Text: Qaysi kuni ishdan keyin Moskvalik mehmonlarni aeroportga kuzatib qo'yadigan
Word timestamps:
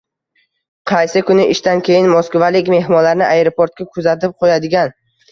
Qaysi 0.91 1.21
kuni 1.25 1.43
ishdan 1.55 1.83
keyin 1.89 2.07
Moskvalik 2.13 2.71
mehmonlarni 2.75 3.25
aeroportga 3.27 3.87
kuzatib 3.99 4.33
qo'yadigan 4.45 4.95